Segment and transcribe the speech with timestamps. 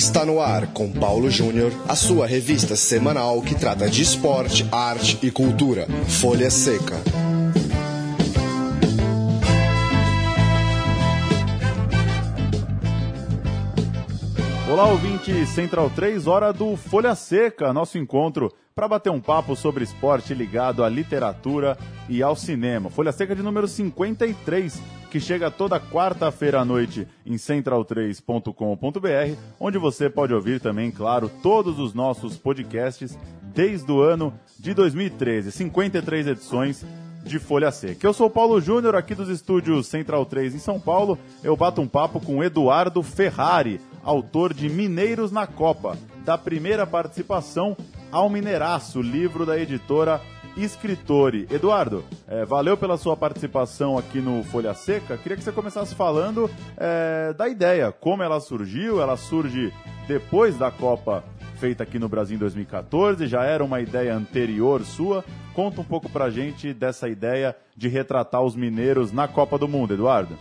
[0.00, 5.18] Está no ar com Paulo Júnior, a sua revista semanal que trata de esporte, arte
[5.22, 5.86] e cultura.
[6.08, 6.96] Folha Seca.
[14.72, 19.84] Olá, ouvinte Central 3, hora do Folha Seca, nosso encontro para bater um papo sobre
[19.84, 21.76] esporte ligado à literatura
[22.08, 22.88] e ao cinema.
[22.88, 30.08] Folha Seca de número 53, que chega toda quarta-feira à noite em central3.com.br, onde você
[30.08, 36.82] pode ouvir também, claro, todos os nossos podcasts desde o ano de 2013, 53 edições
[37.22, 38.06] de Folha Seca.
[38.06, 41.18] Eu sou Paulo Júnior, aqui dos estúdios Central 3 em São Paulo.
[41.44, 47.76] Eu bato um papo com Eduardo Ferrari, autor de Mineiros na Copa, da primeira participação
[48.12, 50.20] ao Mineiraço, livro da editora
[50.56, 51.46] Escritore.
[51.50, 55.16] Eduardo, é, valeu pela sua participação aqui no Folha Seca.
[55.16, 59.00] Queria que você começasse falando é, da ideia, como ela surgiu.
[59.00, 59.72] Ela surge
[60.08, 61.24] depois da Copa
[61.60, 65.22] feita aqui no Brasil em 2014, já era uma ideia anterior sua.
[65.52, 69.92] Conta um pouco pra gente dessa ideia de retratar os mineiros na Copa do Mundo,
[69.92, 70.38] Eduardo.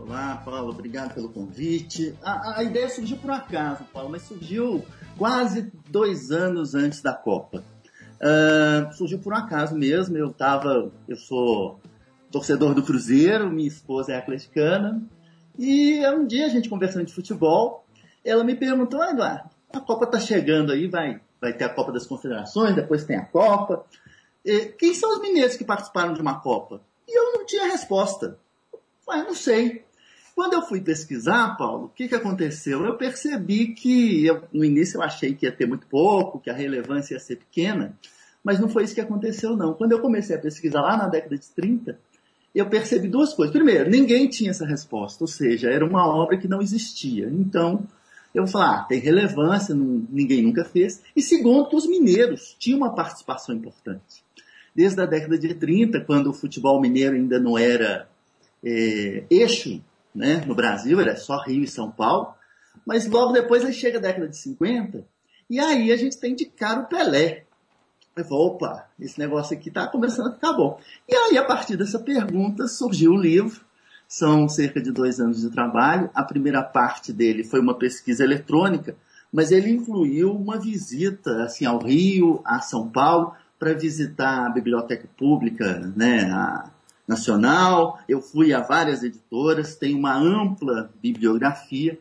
[0.00, 2.16] Olá, Paulo, obrigado pelo convite.
[2.22, 4.82] A, a, ideia surgiu por acaso, Paulo, mas surgiu
[5.18, 7.62] quase dois anos antes da Copa.
[8.16, 10.16] Uh, surgiu por um acaso mesmo.
[10.16, 11.78] Eu tava, eu sou
[12.30, 15.02] torcedor do Cruzeiro, minha esposa é atleticana,
[15.58, 17.84] e um dia a gente conversando de futebol,
[18.24, 21.92] ela me perguntou, ah, Eduardo, a Copa tá chegando aí, vai, vai ter a Copa
[21.92, 23.84] das Confederações, depois tem a Copa.
[24.44, 26.80] E, quem são os mineiros que participaram de uma Copa?
[27.06, 28.38] E eu não tinha resposta.
[29.06, 29.84] Mas não sei.
[30.40, 32.82] Quando eu fui pesquisar, Paulo, o que, que aconteceu?
[32.82, 36.54] Eu percebi que, eu, no início eu achei que ia ter muito pouco, que a
[36.54, 37.94] relevância ia ser pequena,
[38.42, 39.74] mas não foi isso que aconteceu, não.
[39.74, 41.98] Quando eu comecei a pesquisar lá na década de 30,
[42.54, 43.52] eu percebi duas coisas.
[43.52, 47.28] Primeiro, ninguém tinha essa resposta, ou seja, era uma obra que não existia.
[47.28, 47.86] Então,
[48.34, 51.02] eu vou falar, ah, tem relevância, não, ninguém nunca fez.
[51.14, 54.24] E segundo, que os mineiros tinham uma participação importante.
[54.74, 58.08] Desde a década de 30, quando o futebol mineiro ainda não era
[58.64, 59.82] é, eixo
[60.14, 62.34] né, no Brasil, era só Rio e São Paulo.
[62.86, 65.04] Mas logo depois aí chega a década de 50,
[65.48, 67.44] e aí a gente tem de cara o Pelé.
[68.16, 70.78] Eu falo, opa, esse negócio aqui está começando a ficar bom.
[71.08, 73.64] E aí, a partir dessa pergunta, surgiu o livro.
[74.06, 76.10] São cerca de dois anos de trabalho.
[76.14, 78.96] A primeira parte dele foi uma pesquisa eletrônica,
[79.32, 85.08] mas ele incluiu uma visita assim, ao Rio, a São Paulo, para visitar a biblioteca
[85.16, 86.70] pública, né, a
[87.10, 91.98] nacional, eu fui a várias editoras, tem uma ampla bibliografia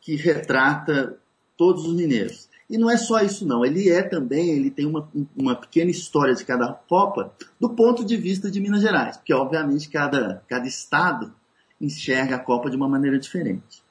[0.00, 1.18] que retrata
[1.56, 2.48] todos os mineiros.
[2.70, 6.34] E não é só isso não, ele é também, ele tem uma, uma pequena história
[6.34, 11.32] de cada Copa do ponto de vista de Minas Gerais, porque obviamente cada, cada estado
[11.80, 13.85] enxerga a Copa de uma maneira diferente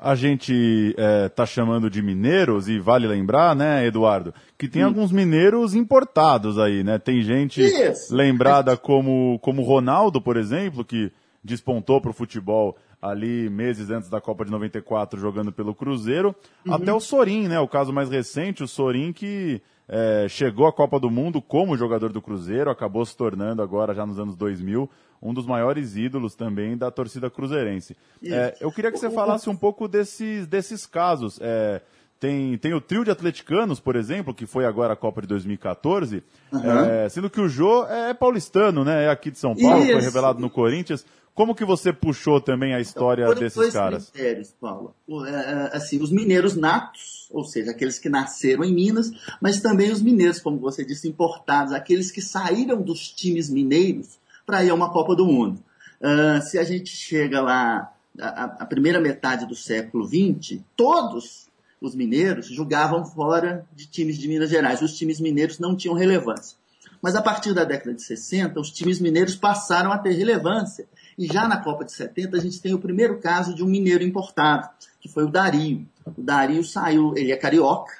[0.00, 0.94] a gente
[1.28, 6.58] está é, chamando de mineiros, e vale lembrar, né, Eduardo, que tem alguns mineiros importados
[6.58, 6.98] aí, né?
[6.98, 8.14] Tem gente Isso.
[8.14, 11.12] lembrada como, como Ronaldo, por exemplo, que
[11.44, 16.34] despontou para o futebol ali meses antes da Copa de 94 jogando pelo Cruzeiro,
[16.66, 16.74] uhum.
[16.74, 17.58] até o Sorin, né?
[17.58, 22.12] O caso mais recente, o Sorin que é, chegou à Copa do Mundo como jogador
[22.12, 24.88] do Cruzeiro, acabou se tornando agora, já nos anos 2000,
[25.22, 27.96] um dos maiores ídolos também da torcida cruzeirense.
[28.24, 31.38] É, eu queria que você falasse um pouco desses, desses casos.
[31.42, 31.82] É,
[32.20, 36.22] tem, tem o trio de atleticanos, por exemplo, que foi agora a Copa de 2014,
[36.52, 36.60] uhum.
[36.62, 39.06] é, sendo que o Jô é paulistano, né?
[39.06, 39.92] É aqui de São Paulo, Isso.
[39.92, 41.04] foi revelado no Corinthians.
[41.34, 44.10] Como que você puxou também a história então, desses dois caras?
[44.10, 44.94] Critérios, Paulo.
[45.26, 49.10] É, é, assim, os mineiros natos, ou seja, aqueles que nasceram em Minas,
[49.40, 54.64] mas também os mineiros, como você disse, importados, aqueles que saíram dos times mineiros para
[54.64, 55.62] ir a uma Copa do Mundo.
[56.00, 61.48] Uh, se a gente chega lá, a, a, primeira metade do século XX, todos
[61.80, 64.82] os mineiros jogavam fora de times de Minas Gerais.
[64.82, 66.58] Os times mineiros não tinham relevância.
[67.00, 70.86] Mas a partir da década de 60, os times mineiros passaram a ter relevância
[71.20, 74.02] e já na Copa de 70 a gente tem o primeiro caso de um mineiro
[74.02, 75.86] importado, que foi o Dario.
[76.16, 77.92] O Dario saiu, ele é carioca,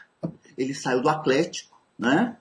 [0.57, 2.35] ele saiu do Atlético, né?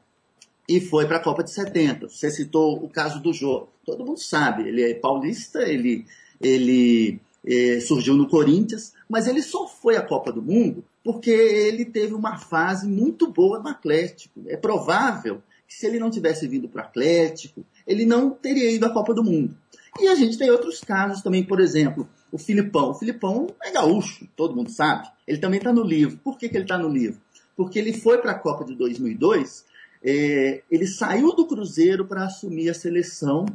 [0.70, 2.08] E foi para a Copa de 70.
[2.08, 3.68] Você citou o caso do Jô.
[3.86, 6.06] Todo mundo sabe, ele é paulista, ele,
[6.40, 11.84] ele é, surgiu no Corinthians, mas ele só foi à Copa do Mundo porque ele
[11.84, 14.44] teve uma fase muito boa no Atlético.
[14.48, 18.86] É provável que se ele não tivesse vindo para o Atlético, ele não teria ido
[18.86, 19.58] à Copa do Mundo.
[20.00, 22.92] E a gente tem outros casos também, por exemplo, o Filipão.
[22.92, 25.08] O Filipão é gaúcho, todo mundo sabe.
[25.28, 26.18] Ele também está no livro.
[26.24, 27.20] Por que, que ele está no livro?
[27.56, 29.66] Porque ele foi para a Copa de 2002,
[30.02, 33.46] é, ele saiu do Cruzeiro para assumir a seleção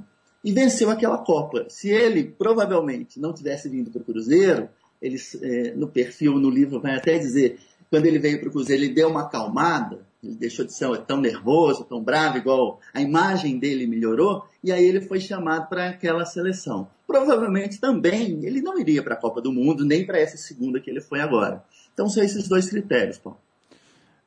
[0.42, 1.66] e venceu aquela Copa.
[1.70, 4.68] Se ele provavelmente não tivesse vindo para o Cruzeiro,
[5.00, 7.58] eles, é, no perfil, no livro, vai até dizer,
[7.90, 11.20] quando ele veio para o Cruzeiro, ele deu uma acalmada, ele deixou de ser tão
[11.20, 16.24] nervoso, tão bravo, igual a imagem dele melhorou, e aí ele foi chamado para aquela
[16.24, 16.88] seleção.
[17.06, 20.90] Provavelmente também ele não iria para a Copa do Mundo, nem para essa segunda que
[20.90, 21.62] ele foi agora.
[21.92, 23.38] Então são esses dois critérios, Paulo.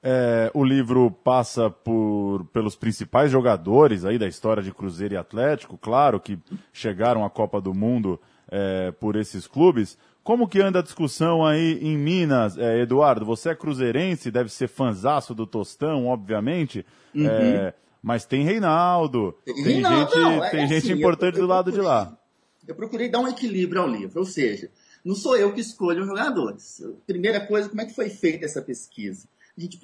[0.02, 5.78] É, o livro passa por, pelos principais jogadores aí da história de Cruzeiro e Atlético,
[5.78, 6.38] claro que
[6.72, 9.98] chegaram à Copa do Mundo é, por esses clubes.
[10.28, 13.26] Como que anda a discussão aí em Minas, é, Eduardo?
[13.26, 16.86] Você é cruzeirense, deve ser fanzaço do Tostão, obviamente,
[17.16, 17.26] uhum.
[17.26, 21.48] é, mas tem Reinaldo, tem, Reinaldo, gente, não, é tem assim, gente importante eu, eu
[21.48, 22.20] do lado procurei, de lá.
[22.68, 24.70] Eu procurei dar um equilíbrio ao livro, ou seja,
[25.02, 26.84] não sou eu que escolho os jogadores.
[27.06, 29.30] Primeira coisa, como é que foi feita essa pesquisa?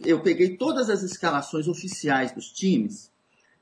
[0.06, 3.10] eu peguei todas as escalações oficiais dos times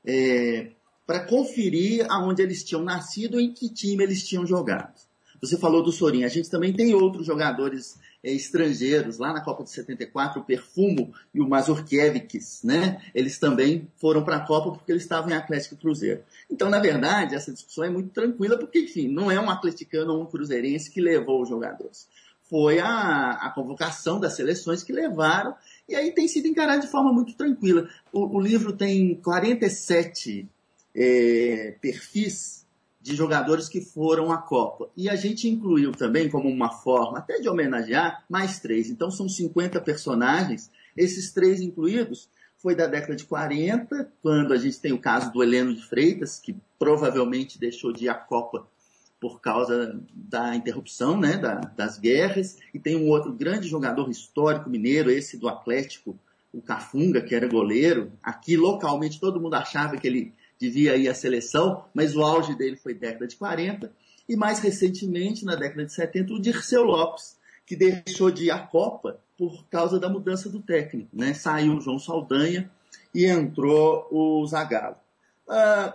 [0.04, 0.72] é,
[1.06, 5.11] para conferir aonde eles tinham nascido e em que time eles tinham jogado.
[5.42, 9.64] Você falou do Sorin, a gente também tem outros jogadores é, estrangeiros, lá na Copa
[9.64, 13.02] de 74, o Perfumo e o Mazurkiewicz, né?
[13.12, 16.22] Eles também foram para a Copa porque eles estavam em Atlético Cruzeiro.
[16.48, 20.22] Então, na verdade, essa discussão é muito tranquila, porque, enfim, não é um atleticano ou
[20.22, 22.06] um cruzeirense que levou os jogadores.
[22.48, 25.56] Foi a, a convocação das seleções que levaram
[25.88, 27.88] e aí tem sido encarado de forma muito tranquila.
[28.12, 30.48] O, o livro tem 47
[30.94, 32.61] é, perfis
[33.02, 34.88] de jogadores que foram à Copa.
[34.96, 38.88] E a gente incluiu também, como uma forma até de homenagear, mais três.
[38.88, 40.70] Então são 50 personagens.
[40.96, 42.28] Esses três incluídos
[42.58, 46.38] foi da década de 40, quando a gente tem o caso do Heleno de Freitas,
[46.38, 48.68] que provavelmente deixou de ir à Copa
[49.20, 54.70] por causa da interrupção né, da, das guerras, e tem um outro grande jogador histórico
[54.70, 56.16] mineiro, esse do Atlético,
[56.52, 58.12] o Cafunga, que era goleiro.
[58.22, 62.76] Aqui, localmente, todo mundo achava que ele devia ir à seleção, mas o auge dele
[62.76, 63.92] foi década de 40.
[64.28, 67.36] E mais recentemente, na década de 70, o Dirceu Lopes,
[67.66, 71.10] que deixou de ir à Copa por causa da mudança do técnico.
[71.12, 71.34] Né?
[71.34, 72.70] Saiu o João Saldanha
[73.12, 74.96] e entrou o Zagallo.
[75.48, 75.92] Uh,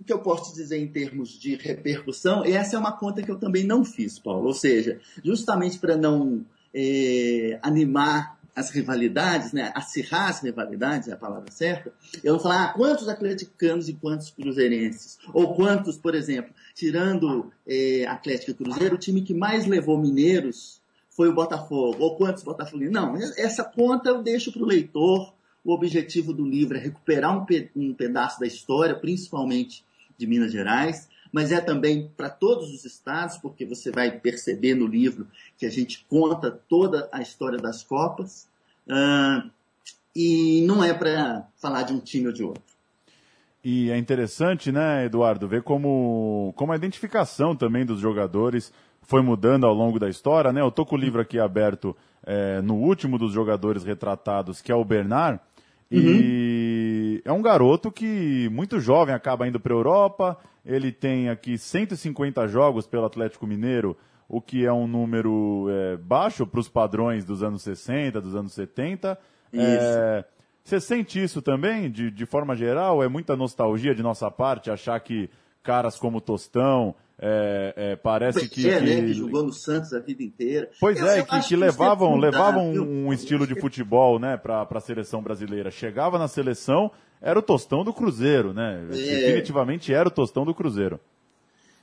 [0.00, 3.38] o que eu posso dizer em termos de repercussão, essa é uma conta que eu
[3.38, 4.46] também não fiz, Paulo.
[4.46, 6.44] Ou seja, justamente para não
[6.74, 11.92] é, animar as rivalidades, né, acirrar as rivalidades, é a palavra certa,
[12.22, 15.18] eu vou falar ah, quantos atleticanos e quantos cruzeirenses.
[15.32, 20.80] Ou quantos, por exemplo, tirando é, Atlético e Cruzeiro, o time que mais levou mineiros
[21.10, 21.96] foi o Botafogo.
[21.98, 22.92] Ou quantos Botafoguenses.
[22.92, 25.34] Não, essa conta eu deixo para o leitor.
[25.64, 29.84] O objetivo do livro é recuperar um, pe um pedaço da história, principalmente
[30.16, 34.86] de Minas Gerais, mas é também para todos os estados, porque você vai perceber no
[34.86, 35.26] livro
[35.58, 38.46] que a gente conta toda a história das Copas,
[38.86, 39.50] uh,
[40.14, 42.62] e não é para falar de um time ou de outro.
[43.64, 48.72] E é interessante, né, Eduardo, ver como, como a identificação também dos jogadores
[49.02, 50.60] foi mudando ao longo da história, né?
[50.60, 54.74] Eu tô com o livro aqui aberto é, no último dos jogadores retratados, que é
[54.74, 55.40] o Bernard,
[55.90, 55.98] uhum.
[55.98, 56.63] e
[57.24, 60.38] é um garoto que, muito jovem, acaba indo para a Europa.
[60.64, 63.96] Ele tem aqui 150 jogos pelo Atlético Mineiro,
[64.28, 68.52] o que é um número é, baixo para os padrões dos anos 60, dos anos
[68.52, 69.18] 70.
[69.52, 70.24] É,
[70.62, 73.02] você sente isso também, de, de forma geral?
[73.02, 75.30] É muita nostalgia de nossa parte achar que
[75.62, 80.22] caras como Tostão, é, é, parece que, é, né, que jogou no Santos a vida
[80.22, 80.70] inteira.
[80.80, 84.66] Pois eu, é, eu que, que, levavam, levavam um, um estilo de futebol né, para
[84.68, 85.70] a seleção brasileira.
[85.70, 86.90] Chegava na seleção,
[87.20, 88.84] era o tostão do Cruzeiro, né?
[88.90, 88.94] É.
[88.94, 90.98] Definitivamente era o tostão do Cruzeiro.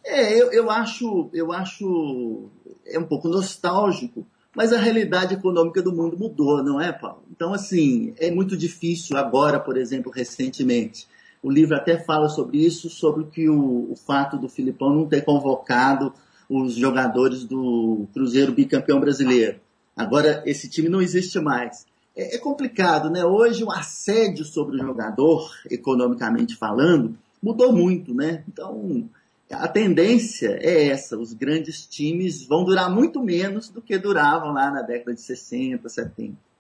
[0.04, 2.50] É, eu, eu acho, eu acho
[2.86, 7.24] é um pouco nostálgico, mas a realidade econômica do mundo mudou, não é, Paulo?
[7.32, 11.08] Então, assim, é muito difícil agora, por exemplo, recentemente,
[11.42, 15.24] o livro até fala sobre isso, sobre que o, o fato do Filipão não ter
[15.24, 16.14] convocado
[16.50, 19.60] os jogadores do Cruzeiro bicampeão brasileiro.
[19.96, 21.86] Agora esse time não existe mais.
[22.16, 23.26] É, é complicado, né?
[23.26, 28.44] Hoje o assédio sobre o jogador, economicamente falando, mudou muito, né?
[28.48, 29.10] Então
[29.50, 34.70] a tendência é essa: os grandes times vão durar muito menos do que duravam lá
[34.70, 36.51] na década de 60, 70.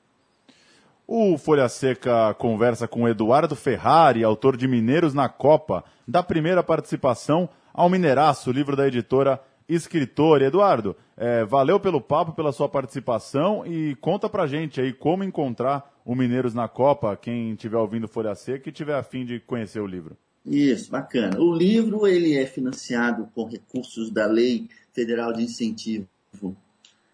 [1.13, 7.50] O Folha Seca conversa com Eduardo Ferrari, autor de Mineiros na Copa, da primeira participação
[7.74, 9.38] ao Mineiraço, livro da editora
[9.68, 10.41] Escritor.
[10.41, 15.94] Eduardo, é, valeu pelo papo, pela sua participação e conta pra gente aí como encontrar
[16.06, 19.88] o Mineiros na Copa, quem estiver ouvindo Folha Seca e tiver afim de conhecer o
[19.88, 20.15] livro.
[20.46, 21.41] Isso, bacana.
[21.41, 26.08] O livro ele é financiado com recursos da Lei Federal de Incentivo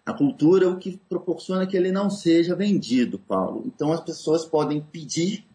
[0.07, 3.63] a cultura é o que proporciona que ele não seja vendido, Paulo.
[3.65, 5.45] Então as pessoas podem pedir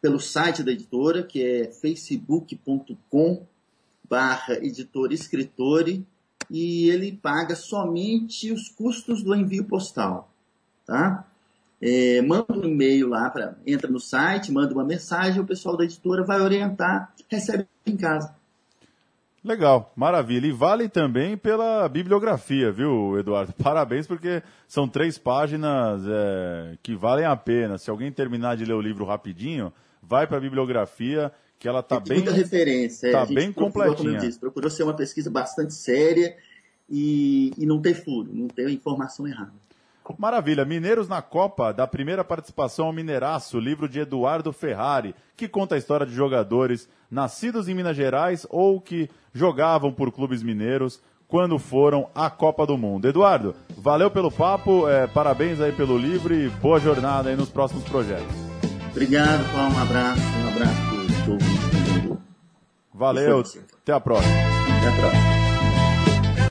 [0.00, 3.44] pelo site da editora, que é facebook.com
[4.08, 4.60] barra
[5.10, 6.06] escritore,
[6.48, 10.30] e ele paga somente os custos do envio postal,
[10.86, 11.26] tá?
[11.82, 15.82] É, manda um e-mail lá, pra, entra no site, manda uma mensagem, o pessoal da
[15.82, 18.32] editora vai orientar, recebe em casa.
[19.46, 20.48] Legal, maravilha.
[20.48, 23.52] E vale também pela bibliografia, viu, Eduardo?
[23.62, 27.78] Parabéns, porque são três páginas é, que valem a pena.
[27.78, 29.72] Se alguém terminar de ler o livro rapidinho,
[30.02, 32.18] vai para a bibliografia, que ela está bem.
[32.18, 34.18] Muita referência, tá bem procurou, completinha.
[34.18, 36.36] Disse, procurou ser uma pesquisa bastante séria
[36.90, 39.52] e, e não ter furo, não ter informação errada.
[40.18, 40.64] Maravilha.
[40.64, 45.78] Mineiros na Copa, da primeira participação ao Mineiraço, livro de Eduardo Ferrari, que conta a
[45.78, 52.08] história de jogadores nascidos em Minas Gerais ou que jogavam por clubes mineiros quando foram
[52.14, 53.08] à Copa do Mundo.
[53.08, 57.84] Eduardo, valeu pelo papo, é, parabéns aí pelo livro e boa jornada aí nos próximos
[57.84, 58.46] projetos.
[58.90, 59.74] Obrigado, Paulo.
[59.74, 60.82] Um abraço, um abraço
[61.24, 62.18] para os.
[62.94, 63.44] Valeu,
[63.82, 64.34] até a próxima.
[64.34, 65.45] Até a próxima.